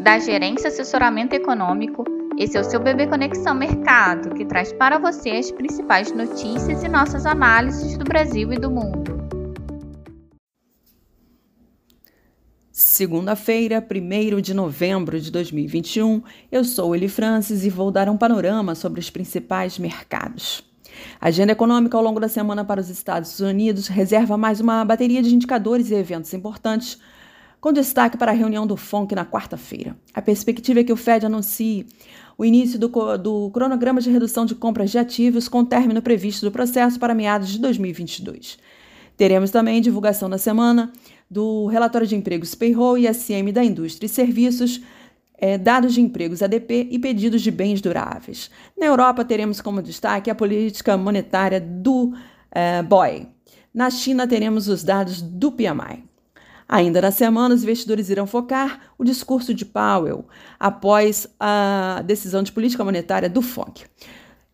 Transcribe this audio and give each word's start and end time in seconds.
da 0.00 0.18
Gerência 0.18 0.68
Assessoramento 0.68 1.34
Econômico. 1.34 2.04
Esse 2.38 2.56
é 2.56 2.60
o 2.60 2.64
seu 2.64 2.80
Bebê 2.80 3.06
Conexão 3.06 3.54
Mercado, 3.54 4.34
que 4.34 4.46
traz 4.46 4.72
para 4.72 4.98
você 4.98 5.30
as 5.30 5.50
principais 5.50 6.10
notícias 6.10 6.82
e 6.82 6.88
nossas 6.88 7.26
análises 7.26 7.98
do 7.98 8.04
Brasil 8.04 8.50
e 8.50 8.56
do 8.56 8.70
mundo. 8.70 9.20
Segunda-feira, 12.72 13.86
1 13.86 14.40
de 14.40 14.54
novembro 14.54 15.20
de 15.20 15.30
2021, 15.30 16.22
eu 16.50 16.64
sou 16.64 16.96
Eli 16.96 17.08
Francis 17.08 17.62
e 17.66 17.68
vou 17.68 17.90
dar 17.90 18.08
um 18.08 18.16
panorama 18.16 18.74
sobre 18.74 19.00
os 19.00 19.10
principais 19.10 19.78
mercados. 19.78 20.64
A 21.20 21.28
agenda 21.28 21.52
econômica 21.52 21.96
ao 21.98 22.02
longo 22.02 22.18
da 22.18 22.28
semana 22.28 22.64
para 22.64 22.80
os 22.80 22.88
Estados 22.88 23.38
Unidos 23.38 23.88
reserva 23.88 24.38
mais 24.38 24.60
uma 24.60 24.82
bateria 24.82 25.22
de 25.22 25.34
indicadores 25.34 25.90
e 25.90 25.94
eventos 25.94 26.32
importantes 26.32 26.98
com 27.60 27.72
destaque 27.72 28.16
para 28.16 28.32
a 28.32 28.34
reunião 28.34 28.66
do 28.66 28.76
FONC 28.76 29.14
na 29.14 29.24
quarta-feira. 29.24 29.96
A 30.14 30.22
perspectiva 30.22 30.80
é 30.80 30.84
que 30.84 30.92
o 30.92 30.96
Fed 30.96 31.26
anuncie 31.26 31.86
o 32.38 32.44
início 32.44 32.78
do, 32.78 32.88
do, 33.18 33.50
cronograma 33.50 34.00
de 34.00 34.10
redução 34.10 34.46
de 34.46 34.54
compras 34.54 34.90
de 34.90 34.98
ativos 34.98 35.46
com 35.46 35.64
término 35.64 36.00
previsto 36.00 36.46
do 36.46 36.50
processo 36.50 36.98
para 36.98 37.14
meados 37.14 37.50
de 37.50 37.58
2022. 37.58 38.58
Teremos 39.14 39.50
também 39.50 39.82
divulgação 39.82 40.26
na 40.26 40.38
semana 40.38 40.90
do 41.30 41.66
relatório 41.66 42.06
de 42.06 42.16
empregos 42.16 42.54
payroll 42.54 42.96
e 42.96 43.12
SM 43.12 43.52
da 43.52 43.62
indústria 43.62 44.06
e 44.06 44.08
serviços, 44.08 44.80
é, 45.36 45.58
dados 45.58 45.92
de 45.92 46.00
empregos 46.00 46.42
ADP 46.42 46.88
e 46.90 46.98
pedidos 46.98 47.42
de 47.42 47.50
bens 47.50 47.82
duráveis. 47.82 48.50
Na 48.78 48.86
Europa, 48.86 49.22
teremos 49.22 49.60
como 49.60 49.82
destaque 49.82 50.30
a 50.30 50.34
política 50.34 50.96
monetária 50.96 51.60
do 51.60 52.14
é, 52.50 52.82
BOE. 52.82 53.28
Na 53.72 53.90
China, 53.90 54.26
teremos 54.26 54.66
os 54.66 54.82
dados 54.82 55.20
do 55.20 55.52
PMI. 55.52 56.09
Ainda 56.72 57.00
na 57.00 57.10
semana, 57.10 57.52
os 57.52 57.64
investidores 57.64 58.10
irão 58.10 58.28
focar 58.28 58.92
o 58.96 59.02
discurso 59.02 59.52
de 59.52 59.64
Powell 59.64 60.24
após 60.56 61.26
a 61.40 62.00
decisão 62.06 62.44
de 62.44 62.52
política 62.52 62.84
monetária 62.84 63.28
do 63.28 63.42
FONC. 63.42 63.86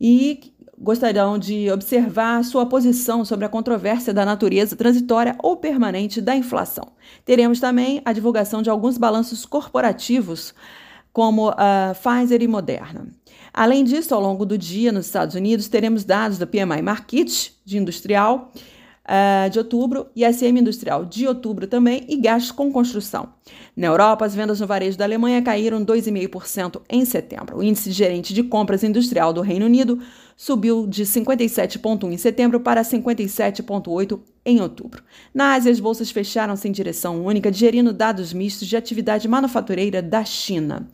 E 0.00 0.52
gostariam 0.76 1.38
de 1.38 1.70
observar 1.70 2.42
sua 2.42 2.66
posição 2.66 3.24
sobre 3.24 3.44
a 3.44 3.48
controvérsia 3.48 4.12
da 4.12 4.24
natureza 4.24 4.74
transitória 4.74 5.36
ou 5.40 5.56
permanente 5.58 6.20
da 6.20 6.34
inflação. 6.34 6.88
Teremos 7.24 7.60
também 7.60 8.02
a 8.04 8.12
divulgação 8.12 8.60
de 8.60 8.68
alguns 8.68 8.98
balanços 8.98 9.46
corporativos, 9.46 10.52
como 11.12 11.50
a 11.56 11.94
Pfizer 11.94 12.42
e 12.42 12.48
Moderna. 12.48 13.06
Além 13.54 13.84
disso, 13.84 14.12
ao 14.16 14.20
longo 14.20 14.44
do 14.44 14.58
dia 14.58 14.90
nos 14.90 15.06
Estados 15.06 15.36
Unidos, 15.36 15.68
teremos 15.68 16.02
dados 16.02 16.38
da 16.38 16.46
PMI 16.46 16.82
Market 16.82 17.52
de 17.64 17.78
industrial 17.78 18.50
uh, 19.10 19.50
de 19.50 19.58
outubro 19.58 20.06
e 20.14 20.24
SM 20.24 20.58
Industrial 20.58 21.04
de 21.04 21.26
outubro 21.26 21.66
também 21.66 22.04
e 22.08 22.16
gastos 22.16 22.52
com 22.52 22.70
construção. 22.70 23.28
Na 23.76 23.88
Europa, 23.88 24.24
as 24.24 24.34
vendas 24.34 24.60
no 24.60 24.66
varejo 24.66 24.96
da 24.96 25.04
Alemanha 25.04 25.42
caíram 25.42 25.84
2,5% 25.84 26.82
em 26.88 27.04
setembro. 27.04 27.58
O 27.58 27.62
índice 27.62 27.90
gerente 27.90 28.32
de 28.32 28.44
compras 28.44 28.84
industrial 28.84 29.32
do 29.32 29.40
Reino 29.40 29.66
Unido 29.66 29.98
subiu 30.36 30.86
de 30.86 31.04
57,1 31.04 32.12
em 32.12 32.16
setembro 32.16 32.60
para 32.60 32.82
57,8 32.82 34.20
em 34.46 34.60
outubro. 34.60 35.02
Na 35.34 35.54
Ásia, 35.54 35.70
as 35.70 35.80
bolsas 35.80 36.10
fecharam-se 36.10 36.66
em 36.66 36.72
direção 36.72 37.24
única, 37.24 37.50
digerindo 37.50 37.92
dados 37.92 38.32
mistos 38.32 38.66
de 38.66 38.76
atividade 38.76 39.28
manufatureira 39.28 40.00
da 40.00 40.24
China. 40.24 40.88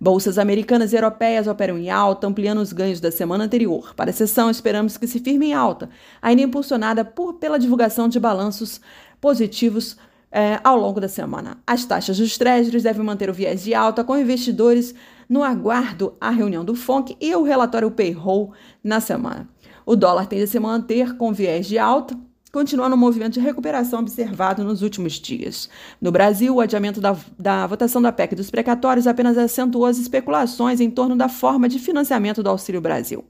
Bolsas 0.00 0.38
americanas 0.38 0.92
e 0.92 0.96
europeias 0.96 1.46
operam 1.46 1.76
em 1.76 1.90
alta, 1.90 2.26
ampliando 2.26 2.58
os 2.58 2.72
ganhos 2.72 3.00
da 3.00 3.10
semana 3.10 3.44
anterior. 3.44 3.94
Para 3.94 4.10
a 4.10 4.12
sessão, 4.12 4.48
esperamos 4.48 4.96
que 4.96 5.06
se 5.06 5.18
firme 5.18 5.46
em 5.46 5.54
alta, 5.54 5.90
ainda 6.22 6.42
impulsionada 6.42 7.04
por, 7.04 7.34
pela 7.34 7.58
divulgação 7.58 8.08
de 8.08 8.20
balanços 8.20 8.80
positivos 9.20 9.96
é, 10.30 10.60
ao 10.62 10.76
longo 10.76 11.00
da 11.00 11.08
semana. 11.08 11.58
As 11.66 11.84
taxas 11.84 12.18
dos 12.18 12.38
treasuries 12.38 12.84
devem 12.84 13.04
manter 13.04 13.28
o 13.28 13.34
viés 13.34 13.64
de 13.64 13.74
alta, 13.74 14.04
com 14.04 14.16
investidores 14.16 14.94
no 15.28 15.42
aguardo 15.42 16.14
à 16.20 16.30
reunião 16.30 16.64
do 16.64 16.74
FONC 16.74 17.16
e 17.20 17.34
o 17.34 17.42
relatório 17.42 17.90
payroll 17.90 18.52
na 18.82 19.00
semana. 19.00 19.48
O 19.84 19.96
dólar 19.96 20.26
tende 20.26 20.44
a 20.44 20.46
se 20.46 20.60
manter 20.60 21.16
com 21.16 21.32
viés 21.32 21.66
de 21.66 21.78
alta, 21.78 22.16
continuando 22.58 22.96
o 22.96 22.98
movimento 22.98 23.34
de 23.34 23.40
recuperação 23.40 24.00
observado 24.00 24.64
nos 24.64 24.82
últimos 24.82 25.12
dias. 25.12 25.70
No 26.00 26.10
Brasil, 26.10 26.56
o 26.56 26.60
adiamento 26.60 27.00
da, 27.00 27.16
da 27.38 27.64
votação 27.68 28.02
da 28.02 28.10
PEC 28.10 28.34
dos 28.34 28.50
precatórios 28.50 29.06
apenas 29.06 29.38
acentuou 29.38 29.86
as 29.86 29.96
especulações 29.96 30.80
em 30.80 30.90
torno 30.90 31.14
da 31.14 31.28
forma 31.28 31.68
de 31.68 31.78
financiamento 31.78 32.42
do 32.42 32.50
Auxílio 32.50 32.80
Brasil. 32.80 33.24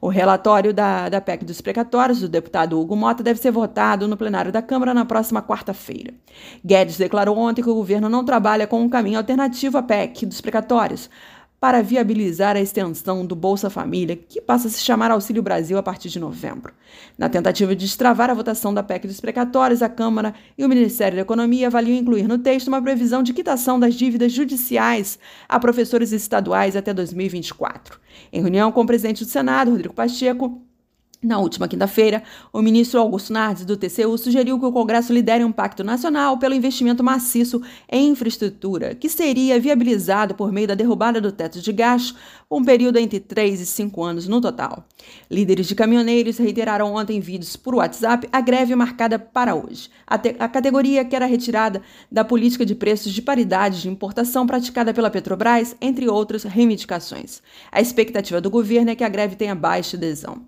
O 0.00 0.08
relatório 0.08 0.72
da, 0.72 1.10
da 1.10 1.20
PEC 1.20 1.44
dos 1.44 1.60
precatórios 1.60 2.20
do 2.20 2.28
deputado 2.28 2.80
Hugo 2.80 2.96
Mota 2.96 3.22
deve 3.22 3.38
ser 3.38 3.50
votado 3.50 4.08
no 4.08 4.16
plenário 4.16 4.50
da 4.50 4.62
Câmara 4.62 4.94
na 4.94 5.04
próxima 5.04 5.42
quarta-feira. 5.42 6.14
Guedes 6.64 6.96
declarou 6.96 7.36
ontem 7.36 7.62
que 7.62 7.68
o 7.68 7.74
governo 7.74 8.08
não 8.08 8.24
trabalha 8.24 8.66
com 8.66 8.80
um 8.80 8.88
caminho 8.88 9.18
alternativo 9.18 9.76
à 9.76 9.82
PEC 9.82 10.24
dos 10.24 10.40
precatórios, 10.40 11.10
para 11.64 11.82
viabilizar 11.82 12.56
a 12.56 12.60
extensão 12.60 13.24
do 13.24 13.34
Bolsa 13.34 13.70
Família, 13.70 14.14
que 14.14 14.38
passa 14.38 14.68
a 14.68 14.70
se 14.70 14.82
chamar 14.82 15.10
Auxílio 15.10 15.42
Brasil 15.42 15.78
a 15.78 15.82
partir 15.82 16.10
de 16.10 16.20
novembro. 16.20 16.74
Na 17.16 17.26
tentativa 17.26 17.74
de 17.74 17.86
destravar 17.86 18.28
a 18.28 18.34
votação 18.34 18.74
da 18.74 18.82
PEC 18.82 19.06
dos 19.06 19.18
precatórios, 19.18 19.80
a 19.80 19.88
Câmara 19.88 20.34
e 20.58 20.64
o 20.66 20.68
Ministério 20.68 21.16
da 21.16 21.22
Economia 21.22 21.68
avaliam 21.68 21.96
incluir 21.96 22.28
no 22.28 22.36
texto 22.36 22.68
uma 22.68 22.82
previsão 22.82 23.22
de 23.22 23.32
quitação 23.32 23.80
das 23.80 23.94
dívidas 23.94 24.30
judiciais 24.30 25.18
a 25.48 25.58
professores 25.58 26.12
estaduais 26.12 26.76
até 26.76 26.92
2024. 26.92 27.98
Em 28.30 28.42
reunião 28.42 28.70
com 28.70 28.82
o 28.82 28.86
presidente 28.86 29.24
do 29.24 29.30
Senado, 29.30 29.70
Rodrigo 29.70 29.94
Pacheco, 29.94 30.60
na 31.24 31.38
última 31.38 31.66
quinta-feira, 31.66 32.22
o 32.52 32.60
ministro 32.60 33.00
Augusto 33.00 33.32
Nardes, 33.32 33.64
do 33.64 33.76
TCU, 33.76 34.16
sugeriu 34.18 34.58
que 34.58 34.66
o 34.66 34.72
Congresso 34.72 35.12
lidere 35.12 35.42
um 35.44 35.50
pacto 35.50 35.82
nacional 35.82 36.38
pelo 36.38 36.54
investimento 36.54 37.02
maciço 37.02 37.62
em 37.90 38.08
infraestrutura, 38.08 38.94
que 38.94 39.08
seria 39.08 39.58
viabilizado 39.58 40.34
por 40.34 40.52
meio 40.52 40.68
da 40.68 40.74
derrubada 40.74 41.20
do 41.20 41.32
teto 41.32 41.60
de 41.60 41.72
gastos, 41.72 42.14
um 42.50 42.62
período 42.62 42.98
entre 42.98 43.18
3 43.18 43.60
e 43.60 43.66
5 43.66 44.02
anos 44.02 44.28
no 44.28 44.40
total. 44.40 44.86
Líderes 45.30 45.66
de 45.66 45.74
caminhoneiros 45.74 46.36
reiteraram 46.36 46.94
ontem 46.94 47.16
em 47.16 47.20
vídeos 47.20 47.56
por 47.56 47.74
WhatsApp 47.74 48.28
a 48.30 48.40
greve 48.40 48.74
marcada 48.76 49.18
para 49.18 49.54
hoje. 49.54 49.88
A, 50.06 50.14
a 50.14 50.48
categoria 50.48 51.04
que 51.04 51.16
era 51.16 51.26
retirada 51.26 51.82
da 52.12 52.24
política 52.24 52.64
de 52.64 52.74
preços 52.74 53.12
de 53.12 53.22
paridade 53.22 53.82
de 53.82 53.88
importação 53.88 54.46
praticada 54.46 54.92
pela 54.92 55.10
Petrobras, 55.10 55.74
entre 55.80 56.08
outras 56.08 56.44
reivindicações. 56.44 57.42
A 57.72 57.80
expectativa 57.80 58.40
do 58.40 58.50
governo 58.50 58.90
é 58.90 58.94
que 58.94 59.04
a 59.04 59.08
greve 59.08 59.36
tenha 59.36 59.54
baixa 59.54 59.96
adesão. 59.96 60.42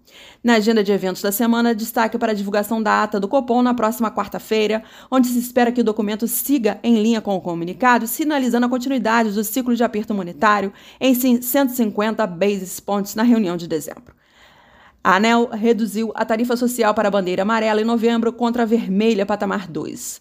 Na 0.45 0.61
agenda 0.67 0.83
de 0.83 0.91
eventos 0.91 1.23
da 1.23 1.31
semana, 1.31 1.73
destaque 1.73 2.19
para 2.19 2.33
a 2.33 2.35
divulgação 2.35 2.83
da 2.83 3.05
ata 3.05 3.21
do 3.21 3.29
Copom 3.29 3.63
na 3.63 3.73
próxima 3.73 4.11
quarta-feira, 4.11 4.83
onde 5.09 5.29
se 5.29 5.39
espera 5.39 5.71
que 5.71 5.81
o 5.81 5.85
documento 5.85 6.27
siga 6.27 6.81
em 6.83 7.01
linha 7.01 7.21
com 7.21 7.37
o 7.37 7.41
comunicado, 7.41 8.09
sinalizando 8.09 8.67
a 8.67 8.69
continuidade 8.69 9.31
do 9.31 9.45
ciclo 9.45 9.77
de 9.77 9.85
aperto 9.85 10.13
monetário 10.13 10.73
em 11.01 11.15
150 11.15 12.27
basis 12.27 12.81
points 12.81 13.15
na 13.15 13.23
reunião 13.23 13.57
de 13.57 13.69
dezembro. 13.69 14.13
A 15.05 15.17
ANEL 15.17 15.51
reduziu 15.53 16.11
a 16.17 16.25
tarifa 16.25 16.57
social 16.57 16.93
para 16.93 17.07
a 17.07 17.13
bandeira 17.13 17.43
amarela 17.43 17.81
em 17.81 17.85
novembro 17.85 18.33
contra 18.33 18.65
a 18.65 18.67
vermelha 18.67 19.25
patamar 19.25 19.69
2. 19.69 20.17
Uh, 20.17 20.21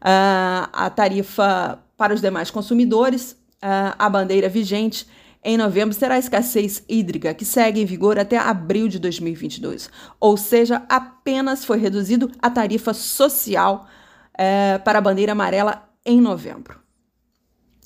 ah, 0.00 0.70
a 0.72 0.88
tarifa 0.88 1.78
para 1.98 2.14
os 2.14 2.22
demais 2.22 2.50
consumidores, 2.50 3.32
uh, 3.62 3.94
a 3.98 4.08
bandeira 4.08 4.48
vigente 4.48 5.06
em 5.44 5.56
novembro 5.56 5.94
será 5.94 6.14
a 6.14 6.18
escassez 6.18 6.84
hídrica, 6.88 7.34
que 7.34 7.44
segue 7.44 7.80
em 7.80 7.84
vigor 7.84 8.18
até 8.18 8.38
abril 8.38 8.86
de 8.88 8.98
2022. 8.98 9.90
Ou 10.20 10.36
seja, 10.36 10.84
apenas 10.88 11.64
foi 11.64 11.78
reduzido 11.78 12.30
a 12.40 12.48
tarifa 12.48 12.94
social 12.94 13.86
é, 14.36 14.78
para 14.78 14.98
a 14.98 15.02
bandeira 15.02 15.32
amarela 15.32 15.88
em 16.04 16.20
novembro. 16.20 16.81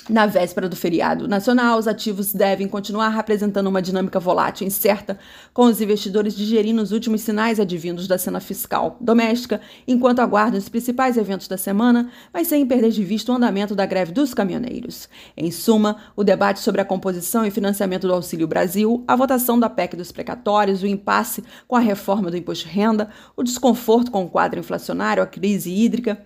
Na 0.08 0.24
véspera 0.24 0.68
do 0.68 0.76
feriado 0.76 1.26
nacional, 1.26 1.76
os 1.78 1.88
ativos 1.88 2.32
devem 2.32 2.68
continuar 2.68 3.18
apresentando 3.18 3.66
uma 3.66 3.82
dinâmica 3.82 4.20
volátil 4.20 4.64
incerta, 4.64 5.18
com 5.52 5.64
os 5.64 5.80
investidores 5.80 6.36
digerindo 6.36 6.80
os 6.80 6.92
últimos 6.92 7.22
sinais 7.22 7.58
advindos 7.58 8.06
da 8.06 8.16
cena 8.16 8.38
fiscal 8.38 8.96
doméstica, 9.00 9.60
enquanto 9.86 10.20
aguardam 10.20 10.58
os 10.58 10.68
principais 10.68 11.16
eventos 11.16 11.48
da 11.48 11.58
semana, 11.58 12.08
mas 12.32 12.46
sem 12.46 12.64
perder 12.64 12.92
de 12.92 13.02
vista 13.02 13.32
o 13.32 13.34
andamento 13.34 13.74
da 13.74 13.84
greve 13.84 14.12
dos 14.12 14.32
caminhoneiros. 14.32 15.08
Em 15.36 15.50
suma, 15.50 15.96
o 16.14 16.22
debate 16.22 16.60
sobre 16.60 16.80
a 16.80 16.84
composição 16.84 17.44
e 17.44 17.50
financiamento 17.50 18.06
do 18.06 18.14
Auxílio 18.14 18.46
Brasil, 18.46 19.02
a 19.08 19.16
votação 19.16 19.58
da 19.58 19.68
PEC 19.68 19.96
dos 19.96 20.12
precatórios, 20.12 20.84
o 20.84 20.86
impasse 20.86 21.42
com 21.66 21.74
a 21.74 21.80
reforma 21.80 22.30
do 22.30 22.36
imposto 22.36 22.68
de 22.68 22.70
renda, 22.72 23.08
o 23.36 23.42
desconforto 23.42 24.12
com 24.12 24.24
o 24.24 24.30
quadro 24.30 24.60
inflacionário, 24.60 25.20
a 25.20 25.26
crise 25.26 25.72
hídrica, 25.72 26.24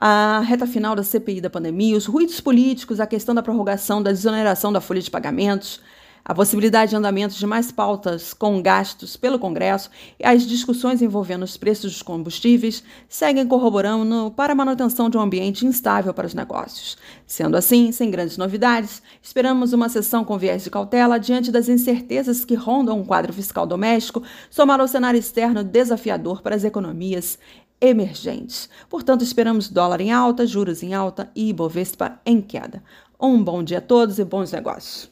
a 0.00 0.40
reta 0.40 0.66
final 0.66 0.94
da 0.94 1.02
CPI 1.02 1.40
da 1.40 1.50
pandemia, 1.50 1.96
os 1.96 2.06
ruídos 2.06 2.40
políticos, 2.40 3.00
a 3.00 3.06
questão 3.06 3.34
da 3.34 3.42
prorrogação 3.42 4.02
da 4.02 4.12
desoneração 4.12 4.72
da 4.72 4.80
folha 4.80 5.00
de 5.00 5.10
pagamentos, 5.10 5.80
a 6.24 6.34
possibilidade 6.34 6.90
de 6.90 6.96
andamento 6.96 7.34
de 7.34 7.46
mais 7.46 7.72
pautas 7.72 8.34
com 8.34 8.60
gastos 8.60 9.16
pelo 9.16 9.38
Congresso 9.38 9.90
e 10.20 10.26
as 10.26 10.46
discussões 10.46 11.00
envolvendo 11.00 11.42
os 11.42 11.56
preços 11.56 11.92
dos 11.92 12.02
combustíveis 12.02 12.84
seguem 13.08 13.46
corroborando 13.46 14.30
para 14.36 14.52
a 14.52 14.56
manutenção 14.56 15.08
de 15.08 15.16
um 15.16 15.22
ambiente 15.22 15.64
instável 15.64 16.12
para 16.12 16.26
os 16.26 16.34
negócios. 16.34 16.98
Sendo 17.26 17.56
assim, 17.56 17.90
sem 17.92 18.10
grandes 18.10 18.36
novidades, 18.36 19.02
esperamos 19.22 19.72
uma 19.72 19.88
sessão 19.88 20.22
com 20.22 20.36
viés 20.36 20.62
de 20.62 20.70
cautela 20.70 21.18
diante 21.18 21.50
das 21.50 21.68
incertezas 21.68 22.44
que 22.44 22.54
rondam 22.54 23.00
um 23.00 23.04
quadro 23.04 23.32
fiscal 23.32 23.66
doméstico, 23.66 24.22
somado 24.50 24.82
ao 24.82 24.88
cenário 24.88 25.18
externo 25.18 25.64
desafiador 25.64 26.42
para 26.42 26.54
as 26.54 26.62
economias 26.62 27.38
emergentes. 27.80 28.68
Portanto, 28.88 29.22
esperamos 29.22 29.68
dólar 29.68 30.00
em 30.00 30.12
alta, 30.12 30.46
juros 30.46 30.82
em 30.82 30.94
alta 30.94 31.30
e 31.34 31.50
Ibovespa 31.50 32.20
em 32.24 32.40
queda. 32.40 32.82
Um 33.20 33.42
bom 33.42 33.62
dia 33.62 33.78
a 33.78 33.80
todos 33.80 34.18
e 34.18 34.24
bons 34.24 34.52
negócios. 34.52 35.10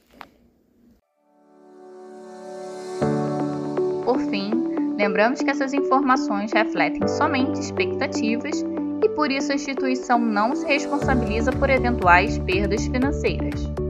Por 4.05 4.19
fim, 4.31 4.51
lembramos 4.97 5.41
que 5.41 5.51
essas 5.51 5.73
informações 5.73 6.53
refletem 6.53 7.07
somente 7.09 7.59
expectativas 7.59 8.65
e 9.03 9.09
por 9.11 9.31
isso 9.31 9.53
a 9.53 9.55
instituição 9.55 10.19
não 10.19 10.55
se 10.55 10.65
responsabiliza 10.67 11.53
por 11.53 11.69
eventuais 11.69 12.39
perdas 12.39 12.87
financeiras. 12.87 13.86